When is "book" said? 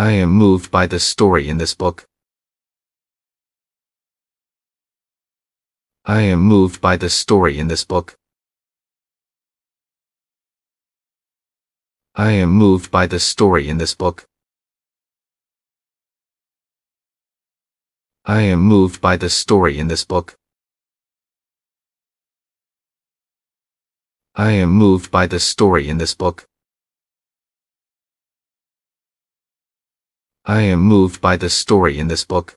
1.74-2.06, 7.84-8.16, 13.96-14.24, 20.04-20.36, 26.14-26.46, 32.24-32.56